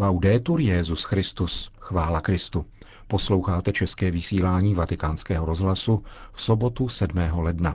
Laudetur 0.00 0.60
Jezus 0.60 1.04
Christus, 1.04 1.70
chvála 1.78 2.20
Kristu. 2.20 2.66
Posloucháte 3.06 3.72
české 3.72 4.10
vysílání 4.10 4.74
Vatikánského 4.74 5.46
rozhlasu 5.46 6.04
v 6.32 6.42
sobotu 6.42 6.88
7. 6.88 7.18
ledna. 7.32 7.74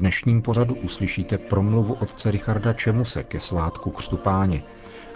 Dnešním 0.00 0.42
pořadu 0.42 0.74
uslyšíte 0.74 1.38
promluvu 1.38 1.94
otce 1.94 2.30
Richarda 2.30 2.72
Čemuse 2.72 3.24
ke 3.24 3.40
svátku 3.40 3.90
Křtu 3.90 4.16
Páně, 4.16 4.62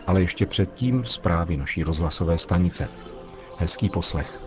ale 0.07 0.21
ještě 0.21 0.47
předtím 0.47 1.05
zprávy 1.05 1.57
naší 1.57 1.83
rozhlasové 1.83 2.39
stanice. 2.39 2.89
Hezký 3.59 3.89
poslech. 3.89 4.41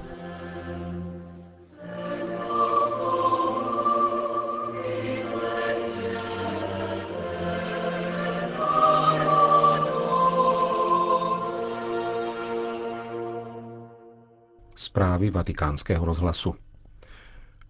Zprávy 14.76 15.30
vatikánského 15.30 16.06
rozhlasu. 16.06 16.56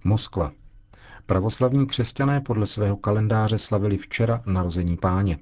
Moskva, 0.03 0.51
Pravoslavní 1.27 1.87
křesťané 1.87 2.41
podle 2.41 2.65
svého 2.65 2.97
kalendáře 2.97 3.57
slavili 3.57 3.97
včera 3.97 4.43
narození 4.45 4.97
páně. 4.97 5.37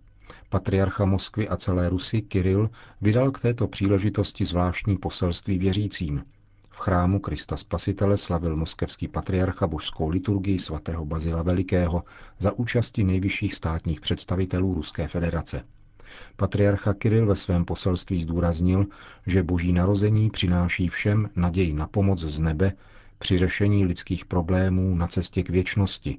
Patriarcha 0.50 1.06
Moskvy 1.06 1.50
a 1.50 1.58
celé 1.58 1.90
Rusy 1.90 2.22
Kiril 2.22 2.70
vydal 3.02 3.32
k 3.32 3.42
této 3.42 3.68
příležitosti 3.68 4.46
zvláštní 4.46 4.98
poselství 4.98 5.58
věřícím. 5.58 6.24
V 6.70 6.78
chrámu 6.78 7.20
Krista 7.20 7.58
Spasitele 7.58 8.18
slavil 8.18 8.56
moskevský 8.56 9.08
patriarcha 9.08 9.68
božskou 9.68 10.10
liturgii 10.10 10.60
svatého 10.60 11.06
Bazila 11.06 11.42
Velikého 11.42 12.04
za 12.40 12.52
účasti 12.52 13.04
nejvyšších 13.04 13.56
státních 13.56 14.02
představitelů 14.02 14.74
Ruské 14.74 15.08
federace. 15.08 15.64
Patriarcha 16.36 16.94
Kiril 16.94 17.26
ve 17.26 17.36
svém 17.36 17.66
poselství 17.66 18.22
zdůraznil, 18.22 18.86
že 19.28 19.44
boží 19.44 19.74
narození 19.74 20.30
přináší 20.30 20.88
všem 20.88 21.30
naději 21.36 21.74
na 21.74 21.88
pomoc 21.88 22.20
z 22.20 22.40
nebe 22.40 22.74
při 23.26 23.38
řešení 23.38 23.86
lidských 23.86 24.26
problémů 24.26 24.96
na 24.96 25.08
cestě 25.08 25.44
k 25.44 25.50
věčnosti, 25.50 26.18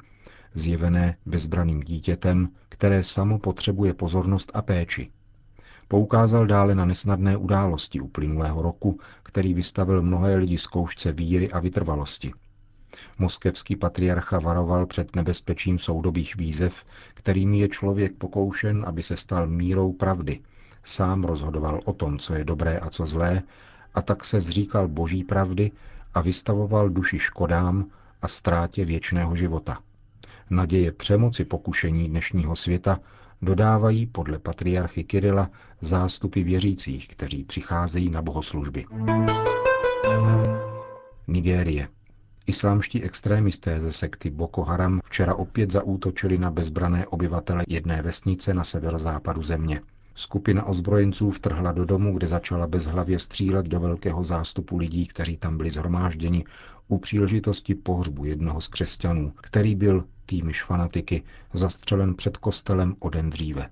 zjevené 0.55 1.17
bezbraným 1.27 1.81
dítětem, 1.81 2.49
které 2.69 3.03
samo 3.03 3.39
potřebuje 3.39 3.95
pozornost 3.95 4.51
a 4.55 4.62
péči. 4.62 5.11
Poukázal 5.89 6.47
dále 6.47 6.75
na 6.75 6.84
nesnadné 6.84 7.37
události 7.37 8.01
uplynulého 8.01 8.62
roku, 8.62 9.01
který 9.23 9.55
vystavil 9.55 10.03
mnohé 10.03 10.37
lidi 10.37 10.59
zkoušce 10.59 11.12
víry 11.12 11.53
a 11.53 11.61
vytrvalosti. 11.61 12.33
Moskevský 13.19 13.77
patriarcha 13.77 14.39
varoval 14.39 14.87
před 14.87 15.17
nebezpečím 15.17 15.79
soudobých 15.79 16.37
výzev, 16.37 16.84
kterými 17.15 17.59
je 17.59 17.69
člověk 17.69 18.12
pokoušen, 18.19 18.84
aby 18.87 19.03
se 19.03 19.17
stal 19.17 19.47
mírou 19.47 19.93
pravdy. 19.93 20.41
Sám 20.84 21.25
rozhodoval 21.25 21.81
o 21.84 21.93
tom, 21.93 22.19
co 22.19 22.34
je 22.34 22.45
dobré 22.45 22.79
a 22.79 22.91
co 22.91 23.07
zlé, 23.07 23.43
a 23.95 24.03
tak 24.03 24.25
se 24.25 24.41
zříkal 24.41 24.89
boží 24.89 25.25
pravdy 25.25 25.71
a 26.17 26.20
vystavoval 26.20 26.89
duši 26.89 27.19
škodám 27.19 27.86
a 28.22 28.28
ztrátě 28.28 28.84
věčného 28.84 29.36
života. 29.36 29.78
Naděje 30.50 30.92
přemoci 30.92 31.45
pokušení 31.45 32.09
dnešního 32.09 32.56
světa 32.56 33.00
dodávají 33.42 34.06
podle 34.06 34.39
patriarchy 34.39 35.05
Kirila 35.05 35.50
zástupy 35.81 36.42
věřících, 36.42 37.09
kteří 37.09 37.44
přicházejí 37.44 38.10
na 38.10 38.22
bohoslužby. 38.22 38.84
Nigérie. 41.28 41.88
Islámští 42.47 43.03
extrémisté 43.03 43.81
ze 43.81 43.93
sekty 43.93 44.31
Boko 44.31 44.62
Haram 44.62 45.00
včera 45.05 45.34
opět 45.34 45.72
zaútočili 45.72 46.38
na 46.38 46.50
bezbrané 46.50 47.06
obyvatele 47.06 47.65
jedné 47.69 48.03
vesnice 48.03 48.55
na 48.55 48.65
severozápadu 48.65 49.43
země. 49.43 49.81
Skupina 50.19 50.65
ozbrojenců 50.65 51.31
vtrhla 51.31 51.72
do 51.72 51.84
domu, 51.84 52.16
kde 52.16 52.27
začala 52.27 52.66
bezhlavě 52.66 53.19
střílet 53.19 53.66
do 53.66 53.81
velkého 53.81 54.25
zástupu 54.25 54.77
lidí, 54.77 55.06
kteří 55.06 55.37
tam 55.37 55.56
byli 55.56 55.71
zhromážděni 55.71 56.44
u 56.88 56.99
příležitosti 56.99 57.75
pohřbu 57.75 58.25
jednoho 58.25 58.60
z 58.60 58.69
křesťanů, 58.69 59.32
který 59.43 59.75
byl, 59.75 60.05
týmiž 60.26 60.62
fanatiky, 60.62 61.22
zastřelen 61.55 62.15
před 62.15 62.37
kostelem 62.37 62.94
o 63.00 63.10
den 63.10 63.31
dříve. 63.31 63.71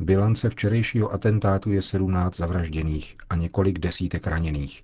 Bilance 0.00 0.50
včerejšího 0.50 1.12
atentátu 1.12 1.72
je 1.72 1.82
17 1.82 2.36
zavražděných 2.36 3.16
a 3.30 3.36
několik 3.36 3.78
desítek 3.78 4.26
raněných. 4.26 4.82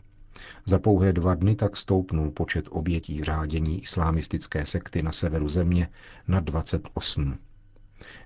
Za 0.67 0.79
pouhé 0.79 1.13
dva 1.13 1.35
dny 1.35 1.57
tak 1.57 1.77
stoupnul 1.77 2.31
počet 2.31 2.69
obětí 2.71 3.25
řádění 3.25 3.81
islámistické 3.81 4.67
sekty 4.67 5.03
na 5.03 5.13
severu 5.13 5.49
země 5.49 5.89
na 6.29 6.41
28. 6.41 7.39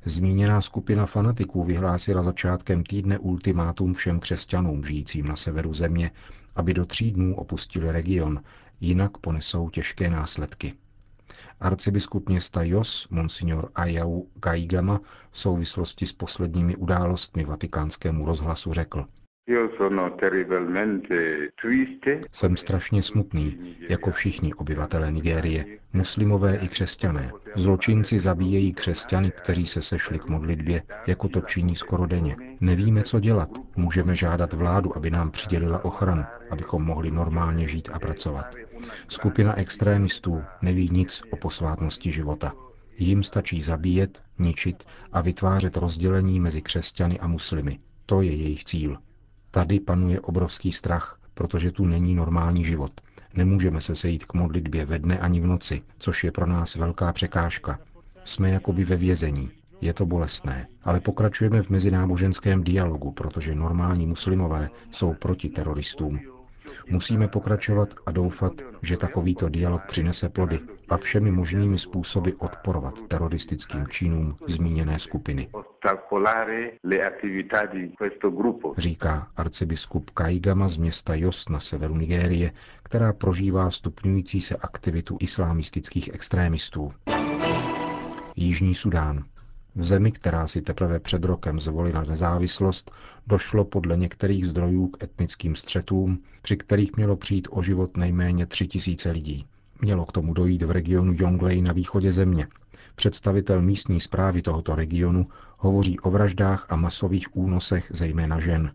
Zmíněná 0.04 0.60
skupina 0.60 1.06
fanatiků 1.06 1.64
vyhlásila 1.64 2.22
začátkem 2.22 2.84
týdne 2.84 3.18
ultimátum 3.18 3.94
všem 3.94 4.20
křesťanům 4.20 4.84
žijícím 4.84 5.26
na 5.26 5.36
severu 5.36 5.74
země, 5.74 6.10
aby 6.56 6.74
do 6.74 6.84
tří 6.86 7.10
dnů 7.10 7.36
opustili 7.36 7.90
region, 7.90 8.42
jinak 8.80 9.18
ponesou 9.18 9.68
těžké 9.68 10.10
následky. 10.10 10.74
Arcibiskup 11.60 12.28
města 12.28 12.62
Jos, 12.62 13.08
monsignor 13.10 13.70
Ayau 13.74 14.22
Gaigama, 14.34 15.00
v 15.30 15.38
souvislosti 15.38 16.06
s 16.06 16.12
posledními 16.12 16.76
událostmi 16.76 17.44
vatikánskému 17.44 18.26
rozhlasu 18.26 18.72
řekl– 18.72 19.04
jsem 22.32 22.56
strašně 22.56 23.02
smutný, 23.02 23.76
jako 23.88 24.10
všichni 24.10 24.54
obyvatelé 24.54 25.12
Nigérie, 25.12 25.78
muslimové 25.92 26.56
i 26.56 26.68
křesťané. 26.68 27.32
Zločinci 27.54 28.18
zabíjejí 28.18 28.72
křesťany, 28.74 29.30
kteří 29.30 29.66
se 29.66 29.82
sešli 29.82 30.18
k 30.18 30.26
modlitbě, 30.26 30.82
jako 31.06 31.28
to 31.28 31.40
činí 31.40 31.76
skoro 31.76 32.06
denně. 32.06 32.36
Nevíme, 32.60 33.02
co 33.02 33.20
dělat. 33.20 33.48
Můžeme 33.76 34.14
žádat 34.14 34.52
vládu, 34.52 34.96
aby 34.96 35.10
nám 35.10 35.30
přidělila 35.30 35.84
ochranu, 35.84 36.24
abychom 36.50 36.84
mohli 36.84 37.10
normálně 37.10 37.68
žít 37.68 37.88
a 37.92 37.98
pracovat. 37.98 38.54
Skupina 39.08 39.58
extrémistů 39.58 40.42
neví 40.62 40.88
nic 40.92 41.22
o 41.30 41.36
posvátnosti 41.36 42.12
života. 42.12 42.52
Jím 42.98 43.22
stačí 43.22 43.62
zabíjet, 43.62 44.22
ničit 44.38 44.84
a 45.12 45.20
vytvářet 45.20 45.76
rozdělení 45.76 46.40
mezi 46.40 46.62
křesťany 46.62 47.20
a 47.20 47.26
muslimy. 47.26 47.78
To 48.06 48.22
je 48.22 48.34
jejich 48.34 48.64
cíl. 48.64 48.98
Tady 49.54 49.80
panuje 49.80 50.20
obrovský 50.20 50.72
strach, 50.72 51.18
protože 51.34 51.72
tu 51.72 51.86
není 51.86 52.14
normální 52.14 52.64
život. 52.64 52.92
Nemůžeme 53.34 53.80
se 53.80 53.96
sejít 53.96 54.24
k 54.24 54.34
modlitbě 54.34 54.84
ve 54.86 54.98
dne 54.98 55.18
ani 55.18 55.40
v 55.40 55.46
noci, 55.46 55.82
což 55.98 56.24
je 56.24 56.32
pro 56.32 56.46
nás 56.46 56.74
velká 56.74 57.12
překážka. 57.12 57.78
Jsme 58.24 58.50
jakoby 58.50 58.84
ve 58.84 58.96
vězení. 58.96 59.50
Je 59.80 59.92
to 59.94 60.06
bolestné, 60.06 60.66
ale 60.82 61.00
pokračujeme 61.00 61.62
v 61.62 61.70
mezináboženském 61.70 62.64
dialogu, 62.64 63.12
protože 63.12 63.54
normální 63.54 64.06
muslimové 64.06 64.70
jsou 64.90 65.14
proti 65.14 65.48
teroristům. 65.48 66.20
Musíme 66.88 67.28
pokračovat 67.28 67.94
a 68.06 68.10
doufat, 68.10 68.52
že 68.82 68.96
takovýto 68.96 69.48
dialog 69.48 69.82
přinese 69.86 70.28
plody 70.28 70.60
a 70.88 70.96
všemi 70.96 71.30
možnými 71.30 71.78
způsoby 71.78 72.30
odporovat 72.38 73.02
teroristickým 73.08 73.86
činům 73.86 74.36
zmíněné 74.46 74.98
skupiny. 74.98 75.48
Říká 78.78 79.28
arcibiskup 79.36 80.10
Kaigama 80.10 80.68
z 80.68 80.76
města 80.76 81.14
Jos 81.14 81.48
na 81.48 81.60
severu 81.60 81.96
Nigérie, 81.96 82.52
která 82.82 83.12
prožívá 83.12 83.70
stupňující 83.70 84.40
se 84.40 84.56
aktivitu 84.56 85.16
islámistických 85.20 86.10
extrémistů. 86.14 86.92
Jižní 88.36 88.74
Sudán. 88.74 89.24
V 89.76 89.84
zemi, 89.84 90.12
která 90.12 90.46
si 90.46 90.62
teprve 90.62 91.00
před 91.00 91.24
rokem 91.24 91.60
zvolila 91.60 92.02
nezávislost, 92.04 92.90
došlo 93.26 93.64
podle 93.64 93.96
některých 93.96 94.46
zdrojů 94.46 94.88
k 94.88 95.02
etnickým 95.02 95.56
střetům, 95.56 96.18
při 96.42 96.56
kterých 96.56 96.96
mělo 96.96 97.16
přijít 97.16 97.48
o 97.50 97.62
život 97.62 97.96
nejméně 97.96 98.46
tři 98.46 98.66
tisíce 98.66 99.10
lidí. 99.10 99.46
Mělo 99.80 100.04
k 100.04 100.12
tomu 100.12 100.34
dojít 100.34 100.62
v 100.62 100.70
regionu 100.70 101.14
Jonglei 101.16 101.62
na 101.62 101.72
východě 101.72 102.12
země. 102.12 102.46
Představitel 102.94 103.62
místní 103.62 104.00
zprávy 104.00 104.42
tohoto 104.42 104.74
regionu 104.74 105.26
hovoří 105.58 106.00
o 106.00 106.10
vraždách 106.10 106.66
a 106.68 106.76
masových 106.76 107.36
únosech 107.36 107.90
zejména 107.94 108.38
žen. 108.40 108.72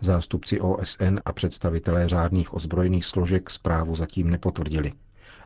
Zástupci 0.00 0.60
OSN 0.60 1.18
a 1.24 1.32
představitelé 1.32 2.08
řádných 2.08 2.54
ozbrojených 2.54 3.04
složek 3.04 3.50
zprávu 3.50 3.94
zatím 3.94 4.30
nepotvrdili 4.30 4.92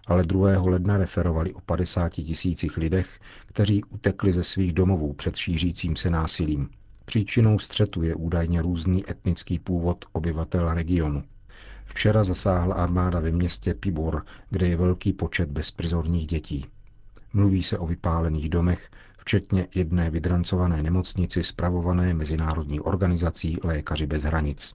ale 0.06 0.22
2. 0.22 0.60
ledna 0.62 0.96
referovali 0.96 1.52
o 1.54 1.60
50 1.60 2.08
tisících 2.08 2.76
lidech, 2.76 3.20
kteří 3.46 3.84
utekli 3.84 4.32
ze 4.32 4.44
svých 4.44 4.72
domovů 4.72 5.12
před 5.12 5.36
šířícím 5.36 5.96
se 5.96 6.10
násilím. 6.10 6.68
Příčinou 7.04 7.58
střetu 7.58 8.02
je 8.02 8.14
údajně 8.14 8.62
různý 8.62 9.10
etnický 9.10 9.58
původ 9.58 10.04
obyvatel 10.12 10.74
regionu. 10.74 11.22
Včera 11.84 12.24
zasáhla 12.24 12.74
armáda 12.74 13.20
ve 13.20 13.30
městě 13.30 13.74
Pibor, 13.74 14.24
kde 14.50 14.68
je 14.68 14.76
velký 14.76 15.12
počet 15.12 15.48
bezprizorních 15.50 16.26
dětí. 16.26 16.66
Mluví 17.32 17.62
se 17.62 17.78
o 17.78 17.86
vypálených 17.86 18.48
domech, 18.48 18.90
včetně 19.18 19.66
jedné 19.74 20.10
vydrancované 20.10 20.82
nemocnici 20.82 21.44
spravované 21.44 22.14
Mezinárodní 22.14 22.80
organizací 22.80 23.58
Lékaři 23.62 24.06
bez 24.06 24.22
hranic. 24.22 24.74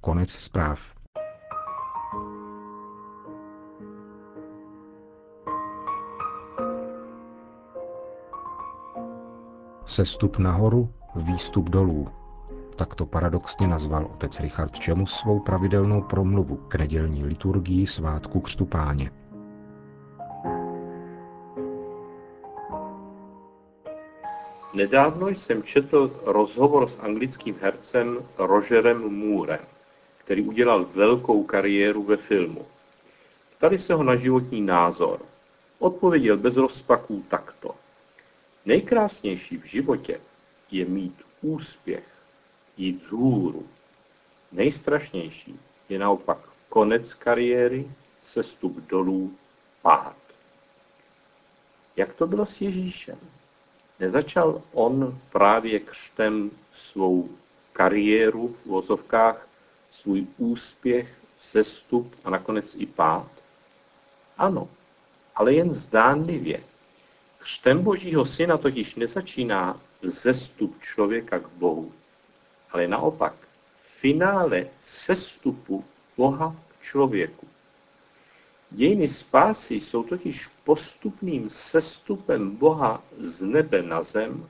Konec 0.00 0.30
zpráv. 0.30 0.97
Sestup 9.88 10.38
nahoru, 10.38 10.94
výstup 11.16 11.70
dolů. 11.70 12.08
Tak 12.76 12.94
to 12.94 13.06
paradoxně 13.06 13.68
nazval 13.68 14.10
otec 14.14 14.40
Richard 14.40 14.78
Čemus 14.78 15.12
svou 15.12 15.40
pravidelnou 15.40 16.02
promluvu 16.02 16.56
k 16.56 16.74
nedělní 16.74 17.24
liturgii 17.24 17.86
svátku 17.86 18.40
křtu 18.40 18.66
páně. 18.66 19.10
Nedávno 24.74 25.28
jsem 25.28 25.62
četl 25.62 26.20
rozhovor 26.24 26.88
s 26.88 26.98
anglickým 26.98 27.54
hercem 27.60 28.18
Rogerem 28.38 28.98
Moorem, 28.98 29.60
který 30.18 30.42
udělal 30.42 30.86
velkou 30.94 31.42
kariéru 31.42 32.02
ve 32.02 32.16
filmu. 32.16 32.64
Tady 33.60 33.78
se 33.78 33.94
ho 33.94 34.02
na 34.02 34.16
životní 34.16 34.60
názor. 34.60 35.20
Odpověděl 35.78 36.36
bez 36.36 36.56
rozpaků 36.56 37.24
takto. 37.28 37.74
Nejkrásnější 38.68 39.56
v 39.56 39.64
životě 39.64 40.20
je 40.70 40.84
mít 40.84 41.22
úspěch, 41.42 42.04
jít 42.76 43.02
vzhůru. 43.02 43.66
Nejstrašnější 44.52 45.60
je 45.88 45.98
naopak 45.98 46.38
konec 46.68 47.14
kariéry, 47.14 47.90
sestup 48.20 48.76
dolů, 48.76 49.36
pád. 49.82 50.16
Jak 51.96 52.14
to 52.14 52.26
bylo 52.26 52.46
s 52.46 52.60
Ježíšem? 52.60 53.18
Nezačal 54.00 54.62
on 54.72 55.18
právě 55.32 55.80
křtem 55.80 56.50
svou 56.72 57.28
kariéru 57.72 58.48
v 58.48 58.66
vozovkách, 58.66 59.48
svůj 59.90 60.26
úspěch, 60.38 61.18
sestup 61.40 62.14
a 62.24 62.30
nakonec 62.30 62.74
i 62.74 62.86
pád? 62.86 63.30
Ano, 64.38 64.68
ale 65.34 65.54
jen 65.54 65.72
zdánlivě. 65.72 66.67
Křtem 67.48 67.82
Božího 67.82 68.24
syna 68.24 68.58
totiž 68.58 68.94
nezačíná 68.94 69.80
zestup 70.02 70.82
člověka 70.82 71.38
k 71.38 71.48
Bohu, 71.48 71.92
ale 72.70 72.88
naopak 72.88 73.34
finále 73.80 74.66
sestupu 74.80 75.84
Boha 76.16 76.56
k 76.68 76.82
člověku. 76.82 77.46
Dějiny 78.70 79.08
spásy 79.08 79.74
jsou 79.74 80.02
totiž 80.02 80.46
postupným 80.64 81.50
sestupem 81.50 82.56
Boha 82.56 83.02
z 83.18 83.42
nebe 83.42 83.82
na 83.82 84.02
zem 84.02 84.48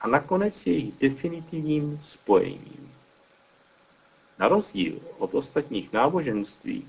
a 0.00 0.08
nakonec 0.08 0.66
jejich 0.66 0.94
definitivním 0.98 2.00
spojením. 2.02 2.92
Na 4.38 4.48
rozdíl 4.48 5.00
od 5.18 5.34
ostatních 5.34 5.92
náboženství, 5.92 6.88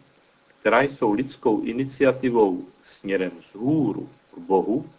která 0.59 0.81
jsou 0.81 1.13
lidskou 1.13 1.61
iniciativou 1.61 2.65
směrem 2.81 3.31
z 3.41 3.55
hůru 3.55 4.09
k 4.35 4.37
Bohu, 4.37 4.89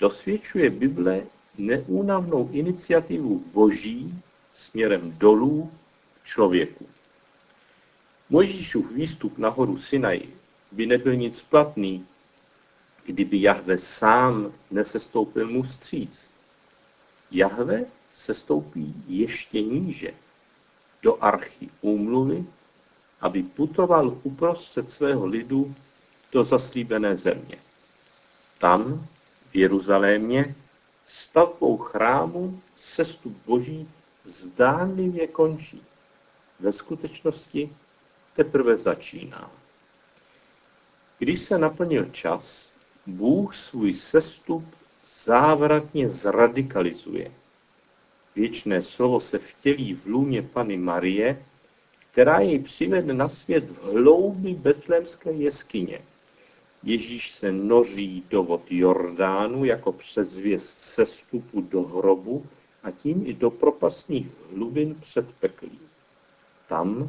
dosvědčuje 0.00 0.70
Bible 0.70 1.22
neúnavnou 1.58 2.48
iniciativu 2.52 3.44
Boží 3.52 4.22
směrem 4.52 5.12
dolů 5.18 5.72
k 6.22 6.26
člověku. 6.26 6.86
Mojžíšův 8.30 8.92
výstup 8.92 9.38
na 9.38 9.48
horu 9.48 9.78
Sinai 9.78 10.28
by 10.72 10.86
nebyl 10.86 11.16
nic 11.16 11.42
platný, 11.42 12.06
kdyby 13.06 13.42
Jahve 13.42 13.78
sám 13.78 14.52
nesestoupil 14.70 15.48
mu 15.48 15.62
vstříc. 15.62 16.30
Jahve 17.30 17.84
se 18.12 18.34
stoupí 18.34 18.94
ještě 19.08 19.62
níže, 19.62 20.12
do 21.02 21.24
archy 21.24 21.68
úmluvy, 21.80 22.44
aby 23.20 23.42
putoval 23.42 24.18
uprostřed 24.22 24.90
svého 24.90 25.26
lidu 25.26 25.74
do 26.32 26.44
zaslíbené 26.44 27.16
země. 27.16 27.56
Tam, 28.58 29.06
v 29.50 29.56
Jeruzalémě, 29.56 30.54
stavbou 31.04 31.76
chrámu 31.78 32.60
sestup 32.76 33.36
Boží 33.46 33.88
zdánlivě 34.24 35.26
končí. 35.26 35.82
Ve 36.60 36.72
skutečnosti 36.72 37.70
teprve 38.36 38.76
začíná. 38.76 39.50
Když 41.18 41.40
se 41.40 41.58
naplnil 41.58 42.04
čas, 42.04 42.72
Bůh 43.06 43.54
svůj 43.54 43.94
sestup 43.94 44.64
závratně 45.24 46.08
zradikalizuje. 46.08 47.32
Věčné 48.34 48.82
slovo 48.82 49.20
se 49.20 49.38
vtělí 49.38 49.94
v 49.94 50.06
lůně 50.06 50.42
Pany 50.42 50.76
Marie, 50.76 51.44
která 52.10 52.38
jej 52.38 52.58
přivede 52.58 53.12
na 53.12 53.28
svět 53.28 53.70
v 53.70 53.82
hloubi 53.82 54.54
betlémské 54.54 55.32
jeskyně. 55.32 56.00
Ježíš 56.82 57.30
se 57.30 57.52
noří 57.52 58.24
do 58.30 58.42
vod 58.42 58.62
Jordánu 58.70 59.64
jako 59.64 59.92
předzvěst 59.92 60.78
sestupu 60.78 61.60
do 61.60 61.82
hrobu 61.82 62.46
a 62.82 62.90
tím 62.90 63.26
i 63.26 63.32
do 63.32 63.50
propastních 63.50 64.26
hlubin 64.54 64.94
před 65.00 65.32
peklí. 65.32 65.78
Tam, 66.68 67.08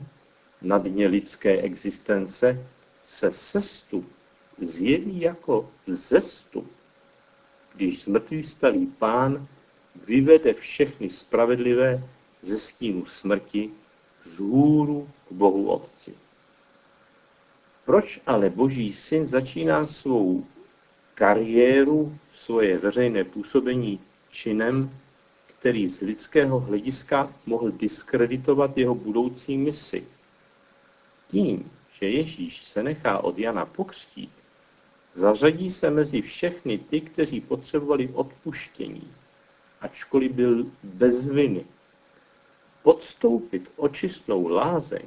na 0.61 0.77
dně 0.77 1.07
lidské 1.07 1.61
existence, 1.61 2.65
se 3.03 3.31
sestup 3.31 4.11
zjeví 4.57 5.21
jako 5.21 5.69
zestup, 5.87 6.71
když 7.75 8.03
zmrtvý 8.03 8.43
stalý 8.43 8.85
pán 8.85 9.47
vyvede 10.07 10.53
všechny 10.53 11.09
spravedlivé 11.09 12.03
ze 12.41 12.59
stínu 12.59 13.05
smrti 13.05 13.69
z 14.25 14.39
hůru 14.39 15.09
k 15.29 15.31
Bohu 15.31 15.69
Otci. 15.69 16.13
Proč 17.85 18.19
ale 18.25 18.49
Boží 18.49 18.93
syn 18.93 19.27
začíná 19.27 19.85
svou 19.85 20.45
kariéru, 21.15 22.17
svoje 22.33 22.77
veřejné 22.77 23.23
působení 23.23 23.99
činem, 24.31 24.97
který 25.47 25.87
z 25.87 26.01
lidského 26.01 26.59
hlediska 26.59 27.33
mohl 27.45 27.71
diskreditovat 27.71 28.77
jeho 28.77 28.95
budoucí 28.95 29.57
misi? 29.57 30.03
Tím, 31.27 31.71
že 31.99 32.09
Ježíš 32.09 32.63
se 32.63 32.83
nechá 32.83 33.19
od 33.19 33.39
Jana 33.39 33.65
pokřtít, 33.65 34.31
zařadí 35.13 35.69
se 35.69 35.89
mezi 35.89 36.21
všechny 36.21 36.77
ty, 36.77 37.01
kteří 37.01 37.41
potřebovali 37.41 38.09
odpuštění, 38.13 39.13
ačkoliv 39.81 40.31
byl 40.31 40.65
bez 40.83 41.29
viny. 41.29 41.65
Podstoupit 42.83 43.71
očistnou 43.75 44.47
lázeň, 44.47 45.05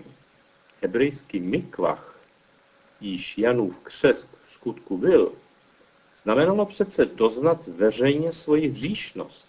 hebrejský 0.83 1.41
mikvach, 1.41 2.14
již 3.01 3.39
Janův 3.39 3.79
křest 3.79 4.39
v 4.43 4.53
skutku 4.53 4.99
byl, 4.99 5.33
znamenalo 6.23 6.67
přece 6.67 7.05
doznat 7.05 7.67
veřejně 7.67 8.33
svoji 8.33 8.69
hříšnost. 8.69 9.49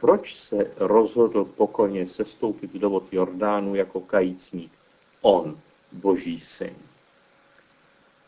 Proč 0.00 0.34
se 0.34 0.72
rozhodl 0.76 1.44
pokorně 1.44 2.06
sestoupit 2.06 2.72
do 2.72 2.90
vod 2.90 3.12
Jordánu 3.12 3.74
jako 3.74 4.00
kajícník? 4.00 4.72
On, 5.20 5.58
Boží 5.92 6.40
syn. 6.40 6.74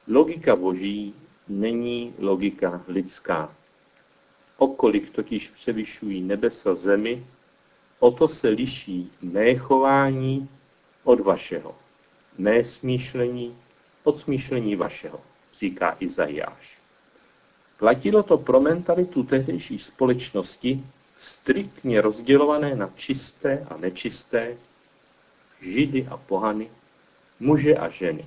Logika 0.09 0.57
Boží 0.57 1.15
není 1.49 2.15
logika 2.19 2.85
lidská. 2.89 3.55
Okolik 4.57 5.11
totiž 5.11 5.49
převyšují 5.49 6.21
nebesa 6.21 6.75
zemi, 6.75 7.27
o 7.99 8.11
to 8.11 8.29
se 8.29 8.49
liší 8.49 9.11
mé 9.23 9.55
chování 9.55 10.49
od 11.05 11.21
vašeho, 11.21 11.75
mé 12.39 12.65
smýšlení 12.65 13.57
od 14.05 14.19
smýšlení 14.19 14.77
vašeho, 14.77 15.21
říká 15.55 15.97
Izajáš. 16.01 16.79
Platilo 17.79 18.23
to 18.23 18.39
pro 18.39 18.61
mentalitu 18.61 19.23
tehdejší 19.23 19.79
společnosti, 19.79 20.85
striktně 21.19 22.01
rozdělované 22.01 22.75
na 22.77 22.91
čisté 22.97 23.67
a 23.71 23.77
nečisté, 23.77 24.57
židy 25.61 26.07
a 26.11 26.17
pohany, 26.17 26.71
muže 27.41 27.75
a 27.77 27.89
ženy. 27.89 28.27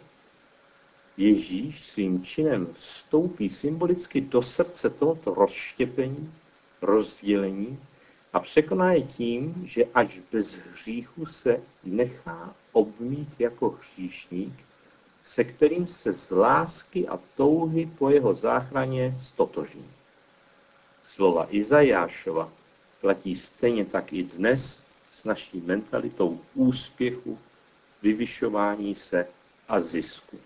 Ježíš 1.18 1.84
svým 1.84 2.24
činem 2.24 2.68
vstoupí 2.74 3.50
symbolicky 3.50 4.22
do 4.22 4.42
srdce 4.42 4.90
tohoto 4.90 5.34
rozštěpení, 5.34 6.34
rozdělení 6.82 7.80
a 8.34 8.40
překoná 8.40 8.94
je 8.94 9.02
tím, 9.02 9.62
že 9.66 9.86
až 9.94 10.20
bez 10.32 10.54
hříchu 10.54 11.26
se 11.26 11.60
nechá 11.84 12.56
obmít 12.72 13.30
jako 13.40 13.80
hříšník, 13.82 14.54
se 15.26 15.44
kterým 15.44 15.88
se 15.88 16.14
z 16.14 16.32
lásky 16.32 17.08
a 17.08 17.20
touhy 17.36 17.90
po 17.98 18.10
jeho 18.10 18.34
záchraně 18.34 19.16
stotožní. 19.22 19.90
Slova 21.04 21.48
Izajášova 21.50 22.52
platí 23.02 23.36
stejně 23.36 23.86
tak 23.86 24.14
i 24.14 24.24
dnes 24.24 24.84
s 25.10 25.24
naší 25.24 25.62
mentalitou 25.62 26.40
úspěchu, 26.54 27.40
vyvyšování 28.02 28.96
se 28.96 29.28
a 29.68 29.80
zisku. 29.80 30.40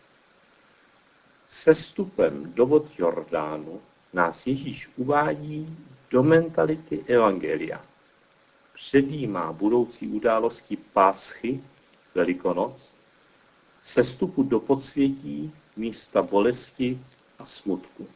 Sestupem 1.48 2.54
do 2.54 2.66
vod 2.66 2.86
Jordánu 3.00 3.82
nás 4.14 4.48
Ježíš 4.48 4.90
uvádí 4.96 5.78
do 6.12 6.24
mentality 6.24 7.04
Evangelia. 7.08 7.82
Předjímá 8.74 9.54
budoucí 9.54 10.08
události 10.08 10.78
Páschy, 10.78 11.64
Velikonoc, 12.16 12.99
sestupu 13.90 14.44
do 14.44 14.60
podsvětí 14.60 15.54
místa 15.76 16.22
bolesti 16.22 17.00
a 17.40 17.46
smutku. 17.46 18.08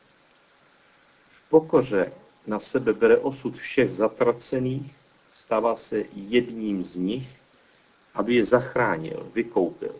V 1.29 1.49
pokoře 1.49 2.13
na 2.47 2.59
sebe 2.59 2.93
bere 2.93 3.17
osud 3.17 3.57
všech 3.57 3.91
zatracených, 3.91 4.95
stává 5.33 5.75
se 5.75 6.03
jedním 6.13 6.83
z 6.83 6.95
nich, 6.95 7.39
aby 8.13 8.35
je 8.35 8.43
zachránil, 8.43 9.31
vykoupil. 9.33 9.95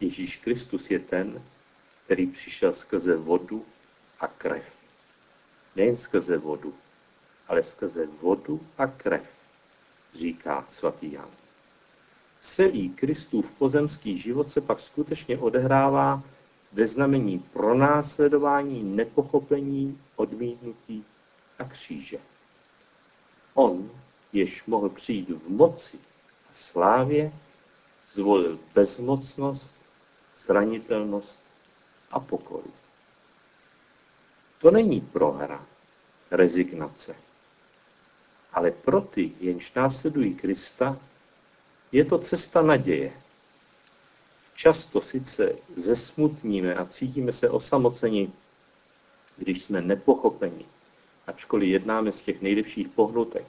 Ježíš 0.00 0.36
Kristus 0.36 0.90
je 0.90 0.98
ten, 0.98 1.42
který 2.04 2.26
přišel 2.26 2.72
skrze 2.72 3.16
vodu 3.16 3.66
a 4.20 4.26
krev. 4.26 4.64
Nejen 5.76 5.96
skrze 5.96 6.36
vodu, 6.36 6.74
ale 7.48 7.64
skrze 7.64 8.06
vodu 8.06 8.60
a 8.78 8.86
krev, 8.86 9.28
říká 10.14 10.66
svatý 10.68 11.12
Jan. 11.12 11.30
Celý 12.40 12.90
Kristův 12.90 13.52
pozemský 13.52 14.18
život 14.18 14.48
se 14.48 14.60
pak 14.60 14.80
skutečně 14.80 15.38
odehrává 15.38 16.22
ve 16.72 16.86
znamení 16.86 17.38
pronásledování, 17.38 18.82
nepochopení, 18.82 20.00
odmítnutí 20.16 21.04
a 21.58 21.64
kříže. 21.64 22.18
On, 23.54 23.90
jež 24.32 24.64
mohl 24.66 24.88
přijít 24.88 25.28
v 25.28 25.48
moci 25.48 25.98
a 26.50 26.52
slávě, 26.52 27.32
zvolil 28.08 28.58
bezmocnost, 28.74 29.74
zranitelnost 30.36 31.40
a 32.10 32.20
pokoru. 32.20 32.72
To 34.60 34.70
není 34.70 35.00
prohra, 35.00 35.66
rezignace. 36.30 37.16
Ale 38.52 38.70
pro 38.70 39.00
ty, 39.00 39.32
jenž 39.40 39.72
následují 39.74 40.34
Krista, 40.34 40.98
je 41.92 42.04
to 42.04 42.18
cesta 42.18 42.62
naděje. 42.62 43.12
Často 44.54 45.00
sice 45.00 45.56
zesmutníme 45.76 46.74
a 46.74 46.86
cítíme 46.86 47.32
se 47.32 47.50
osamoceni, 47.50 48.32
když 49.36 49.62
jsme 49.62 49.80
nepochopeni, 49.80 50.66
ačkoliv 51.26 51.68
jednáme 51.68 52.12
z 52.12 52.22
těch 52.22 52.42
nejlepších 52.42 52.88
pohnutek. 52.88 53.44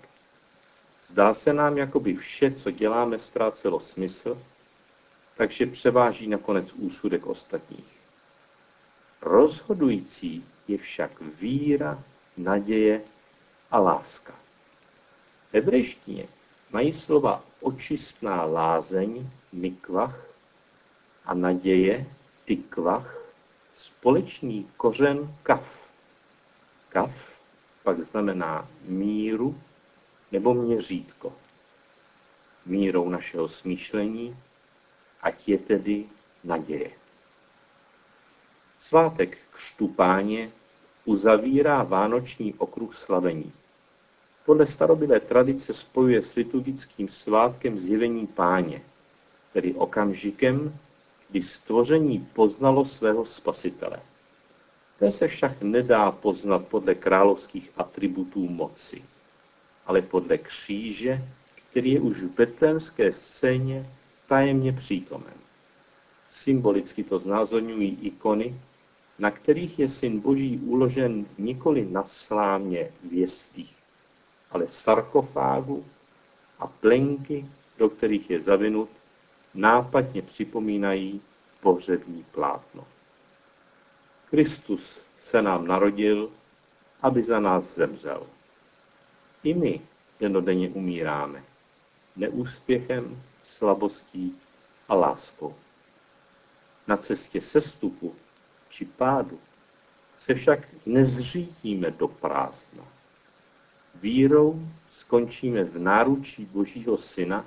Zdá 1.08 1.34
se 1.34 1.54
nám, 1.54 1.78
jako 1.78 2.00
by 2.00 2.16
vše, 2.16 2.52
co 2.52 2.72
děláme, 2.72 3.20
ztrácelo 3.20 3.80
smysl, 3.80 4.42
takže 5.38 5.66
převáží 5.66 6.28
nakonec 6.28 6.74
úsudek 6.74 7.26
ostatních. 7.28 8.00
Rozhodující 9.22 10.46
je 10.68 10.78
však 10.78 11.22
víra, 11.22 12.04
naděje 12.38 13.02
a 13.72 13.80
láska. 13.80 14.34
V 15.52 15.54
hebrejštině 15.54 16.28
mají 16.72 16.94
slova 16.94 17.44
očistná 17.62 18.44
lázeň, 18.44 19.30
mikvach, 19.54 20.32
a 21.26 21.34
naděje, 21.34 22.06
tykvach, 22.46 23.18
společný 23.74 24.70
kořen 24.78 25.36
kaf. 25.44 25.78
Kaf 26.90 27.12
pak 27.84 28.02
znamená 28.02 28.68
míru 28.86 29.62
nebo 30.32 30.54
měřítko. 30.54 31.34
Mírou 32.66 33.10
našeho 33.10 33.48
smýšlení, 33.48 34.38
ať 35.22 35.50
je 35.50 35.58
tedy 35.58 36.06
naděje. 36.44 36.92
Svátek 38.80 39.38
křtu 39.52 39.96
uzavírá 41.06 41.84
vánoční 41.84 42.54
okruh 42.54 42.96
slavení. 42.96 43.54
Podle 44.52 44.66
starobylé 44.66 45.20
tradice 45.20 45.74
spojuje 45.74 46.22
s 46.22 46.36
liturgickým 46.36 47.10
svátkem 47.10 47.80
zjevení 47.80 48.28
páně, 48.28 48.82
tedy 49.54 49.74
okamžikem, 49.74 50.76
kdy 51.30 51.42
stvoření 51.42 52.28
poznalo 52.34 52.86
svého 52.86 53.26
spasitele. 53.26 54.00
Ten 55.00 55.12
se 55.12 55.28
však 55.28 55.62
nedá 55.62 56.12
poznat 56.12 56.68
podle 56.68 56.96
královských 56.96 57.72
atributů 57.78 58.50
moci, 58.50 59.04
ale 59.86 60.02
podle 60.02 60.38
kříže, 60.38 61.24
který 61.70 61.92
je 61.92 62.00
už 62.00 62.22
v 62.22 62.36
betlémské 62.36 63.12
scéně 63.12 63.90
tajemně 64.28 64.74
přítomen. 64.74 65.34
Symbolicky 66.30 67.04
to 67.04 67.20
znázorňují 67.20 67.98
ikony, 68.02 68.56
na 69.20 69.32
kterých 69.32 69.80
je 69.80 69.90
syn 69.90 70.20
Boží 70.20 70.58
uložen 70.58 71.26
nikoli 71.38 71.88
na 71.92 72.06
slámě 72.06 72.92
v 73.04 73.14
jeslích, 73.14 73.81
ale 74.52 74.68
sarkofágu 74.68 75.86
a 76.60 76.68
plenky, 76.68 77.46
do 77.78 77.90
kterých 77.90 78.30
je 78.30 78.42
zavinut, 78.42 78.90
nápadně 79.54 80.22
připomínají 80.22 81.22
pohřební 81.62 82.24
plátno. 82.24 82.86
Kristus 84.30 85.02
se 85.20 85.42
nám 85.42 85.68
narodil, 85.68 86.32
aby 87.02 87.24
za 87.24 87.40
nás 87.40 87.76
zemřel. 87.76 88.28
I 89.44 89.54
my 89.54 89.82
denodenně 90.20 90.70
umíráme. 90.70 91.44
Neúspěchem, 92.16 93.24
slabostí 93.44 94.40
a 94.90 94.96
láskou. 94.96 95.56
Na 96.88 96.98
cestě 96.98 97.42
sestupu 97.42 98.16
či 98.70 98.86
pádu 98.86 99.40
se 100.18 100.34
však 100.34 100.60
nezřítíme 100.86 101.92
do 101.92 102.08
prázdna. 102.08 102.84
Vírou 103.96 104.68
skončíme 104.90 105.64
v 105.64 105.80
náručí 105.80 106.46
Božího 106.46 106.98
Syna, 106.98 107.46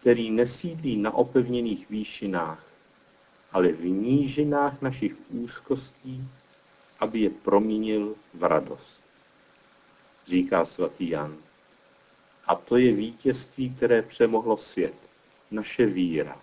který 0.00 0.30
nesídlí 0.30 0.96
na 0.96 1.14
opevněných 1.14 1.90
výšinách, 1.90 2.64
ale 3.52 3.72
v 3.72 3.84
nížinách 3.84 4.82
našich 4.82 5.14
úzkostí, 5.30 6.24
aby 7.00 7.20
je 7.20 7.30
proměnil 7.30 8.14
v 8.34 8.44
radost. 8.44 9.02
Říká 10.26 10.64
svatý 10.64 11.10
Jan. 11.10 11.36
A 12.46 12.54
to 12.54 12.76
je 12.76 12.92
vítězství, 12.92 13.74
které 13.74 14.02
přemohlo 14.02 14.56
svět, 14.56 14.94
naše 15.50 15.86
víra. 15.86 16.40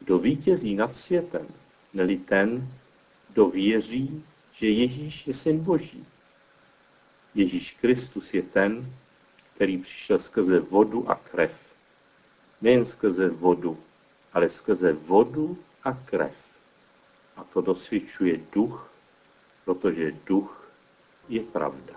Kdo 0.00 0.18
vítězí 0.18 0.74
nad 0.74 0.94
světem, 0.96 1.46
neli 1.94 2.16
ten, 2.16 2.68
kdo 3.32 3.48
věří, 3.48 4.24
že 4.52 4.68
Ježíš 4.68 5.26
je 5.26 5.34
syn 5.34 5.60
Boží. 5.60 6.04
Ježíš 7.34 7.76
Kristus 7.80 8.34
je 8.34 8.42
ten, 8.42 8.92
který 9.54 9.78
přišel 9.78 10.18
skrze 10.18 10.60
vodu 10.60 11.10
a 11.10 11.14
krev. 11.14 11.52
Nejen 12.62 12.84
skrze 12.84 13.28
vodu, 13.28 13.78
ale 14.32 14.48
skrze 14.48 14.92
vodu 14.92 15.58
a 15.84 15.92
krev. 15.92 16.34
A 17.36 17.44
to 17.44 17.60
dosvědčuje 17.60 18.40
duch, 18.52 18.90
protože 19.64 20.12
duch 20.26 20.70
je 21.28 21.40
pravda. 21.40 21.94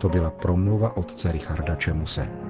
To 0.00 0.08
byla 0.08 0.30
promluva 0.30 0.96
otce 0.96 1.32
Richarda 1.32 1.76
Čemuse. 1.76 2.49